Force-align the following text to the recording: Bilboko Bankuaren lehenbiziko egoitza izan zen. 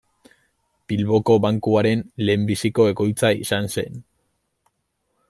Bilboko 0.93 1.35
Bankuaren 1.47 2.01
lehenbiziko 2.29 2.87
egoitza 2.93 3.33
izan 3.45 3.73
zen. 3.75 4.01